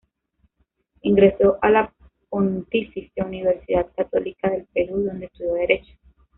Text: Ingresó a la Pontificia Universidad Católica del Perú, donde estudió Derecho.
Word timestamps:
Ingresó 1.03 1.59
a 1.61 1.69
la 1.69 1.93
Pontificia 2.27 3.23
Universidad 3.23 3.87
Católica 3.95 4.49
del 4.49 4.65
Perú, 4.73 5.03
donde 5.03 5.27
estudió 5.27 5.53
Derecho. 5.53 5.93